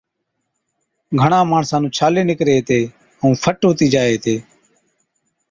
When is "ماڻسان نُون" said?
1.51-1.93